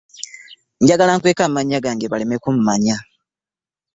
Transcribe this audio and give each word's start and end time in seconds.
Njagala 0.81 1.13
nkweke 1.17 1.43
amannya 1.45 1.83
gange 1.85 2.09
baleme 2.11 2.35
kummanya. 2.43 2.97